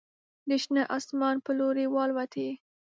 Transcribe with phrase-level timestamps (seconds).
[0.49, 2.49] د شنه اسمان په لوري والوتې